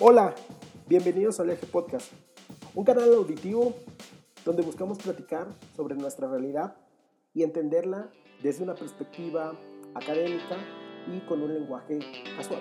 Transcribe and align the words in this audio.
Hola, 0.00 0.32
bienvenidos 0.86 1.40
al 1.40 1.50
Eje 1.50 1.66
Podcast, 1.66 2.12
un 2.76 2.84
canal 2.84 3.12
auditivo 3.14 3.74
donde 4.44 4.62
buscamos 4.62 4.96
platicar 4.98 5.48
sobre 5.74 5.96
nuestra 5.96 6.28
realidad 6.28 6.76
y 7.34 7.42
entenderla 7.42 8.08
desde 8.40 8.62
una 8.62 8.76
perspectiva 8.76 9.56
académica 9.96 10.56
y 11.12 11.18
con 11.26 11.42
un 11.42 11.52
lenguaje 11.52 11.98
casual. 12.36 12.60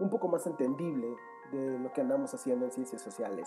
Un 0.00 0.10
poco 0.10 0.26
más 0.26 0.44
entendible 0.48 1.14
de 1.52 1.78
lo 1.78 1.92
que 1.92 2.00
andamos 2.00 2.34
haciendo 2.34 2.64
en 2.64 2.72
ciencias 2.72 3.02
sociales. 3.02 3.46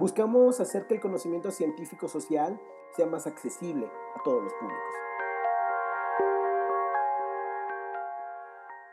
Buscamos 0.00 0.60
hacer 0.60 0.86
que 0.86 0.94
el 0.94 1.00
conocimiento 1.02 1.50
científico 1.50 2.08
social 2.08 2.58
sea 2.96 3.04
más 3.04 3.26
accesible 3.26 3.84
a 4.16 4.22
todos 4.22 4.42
los 4.42 4.54
públicos. 4.54 4.94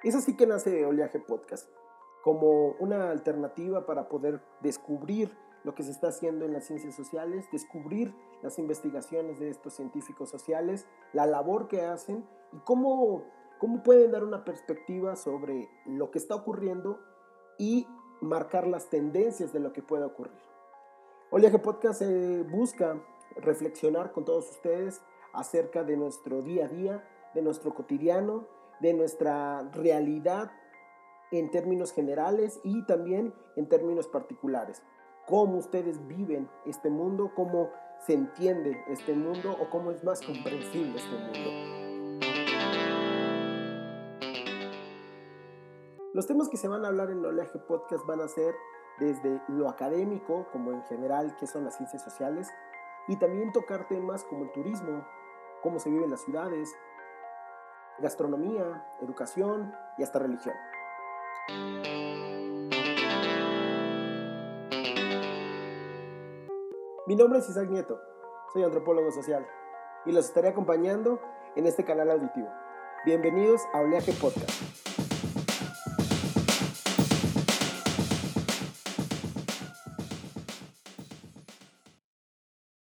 Es 0.03 0.15
así 0.15 0.35
que 0.35 0.45
nace 0.45 0.85
Oleaje 0.85 1.21
Podcast, 1.21 1.69
como 2.25 2.71
una 2.79 3.09
alternativa 3.09 3.85
para 3.85 4.09
poder 4.09 4.41
descubrir 4.59 5.31
lo 5.63 5.75
que 5.75 5.83
se 5.83 5.91
está 5.91 6.09
haciendo 6.09 6.43
en 6.43 6.51
las 6.51 6.65
ciencias 6.65 6.93
sociales, 6.93 7.47
descubrir 7.53 8.13
las 8.41 8.59
investigaciones 8.59 9.39
de 9.39 9.47
estos 9.47 9.75
científicos 9.75 10.29
sociales, 10.29 10.87
la 11.13 11.25
labor 11.25 11.69
que 11.69 11.83
hacen 11.83 12.27
y 12.51 12.57
cómo, 12.65 13.23
cómo 13.59 13.81
pueden 13.81 14.11
dar 14.11 14.25
una 14.25 14.43
perspectiva 14.43 15.15
sobre 15.15 15.69
lo 15.85 16.11
que 16.11 16.17
está 16.17 16.35
ocurriendo 16.35 16.99
y 17.57 17.87
marcar 18.19 18.67
las 18.67 18.89
tendencias 18.89 19.53
de 19.53 19.61
lo 19.61 19.71
que 19.71 19.81
pueda 19.81 20.05
ocurrir. 20.05 20.47
Oleaje 21.29 21.59
Podcast 21.59 22.01
eh, 22.03 22.45
busca 22.49 23.03
reflexionar 23.35 24.13
con 24.13 24.23
todos 24.23 24.49
ustedes 24.49 25.01
acerca 25.33 25.83
de 25.83 25.97
nuestro 25.97 26.41
día 26.41 26.65
a 26.65 26.67
día, 26.69 27.03
de 27.33 27.41
nuestro 27.41 27.73
cotidiano, 27.73 28.45
de 28.79 28.93
nuestra 28.93 29.63
realidad 29.73 30.51
en 31.33 31.51
términos 31.51 31.91
generales 31.91 32.61
y 32.63 32.85
también 32.85 33.33
en 33.57 33.67
términos 33.67 34.07
particulares. 34.07 34.81
Cómo 35.25 35.57
ustedes 35.57 36.07
viven 36.07 36.49
este 36.65 36.89
mundo, 36.89 37.33
cómo 37.35 37.71
se 38.05 38.13
entiende 38.13 38.81
este 38.87 39.11
mundo 39.11 39.51
o 39.59 39.69
cómo 39.69 39.91
es 39.91 40.05
más 40.05 40.21
comprensible 40.21 40.95
este 40.95 41.11
mundo. 41.11 41.76
Los 46.17 46.25
temas 46.25 46.49
que 46.49 46.57
se 46.57 46.67
van 46.67 46.83
a 46.83 46.87
hablar 46.87 47.11
en 47.11 47.23
Oleaje 47.23 47.59
Podcast 47.59 48.03
van 48.07 48.21
a 48.21 48.27
ser 48.27 48.55
desde 48.97 49.39
lo 49.49 49.69
académico, 49.69 50.47
como 50.51 50.71
en 50.71 50.81
general, 50.85 51.35
que 51.35 51.45
son 51.45 51.63
las 51.63 51.77
ciencias 51.77 52.03
sociales, 52.03 52.49
y 53.07 53.17
también 53.17 53.51
tocar 53.51 53.87
temas 53.87 54.23
como 54.23 54.45
el 54.45 54.51
turismo, 54.51 55.05
cómo 55.61 55.77
se 55.77 55.91
vive 55.91 56.05
en 56.05 56.09
las 56.09 56.21
ciudades, 56.21 56.73
gastronomía, 57.99 58.83
educación 58.99 59.71
y 59.99 60.01
hasta 60.01 60.17
religión. 60.17 60.55
Mi 67.05 67.15
nombre 67.15 67.37
es 67.37 67.47
Isaac 67.47 67.69
Nieto, 67.69 68.01
soy 68.53 68.63
antropólogo 68.63 69.11
social 69.11 69.45
y 70.07 70.11
los 70.13 70.25
estaré 70.25 70.47
acompañando 70.47 71.21
en 71.55 71.67
este 71.67 71.85
canal 71.85 72.09
auditivo. 72.09 72.49
Bienvenidos 73.05 73.61
a 73.71 73.81
Oleaje 73.81 74.13
Podcast. 74.13 75.06